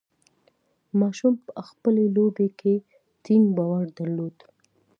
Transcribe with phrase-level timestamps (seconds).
[0.99, 2.73] ماشوم په خپلې لوبې کې
[3.23, 4.35] ټینګ باور درلود.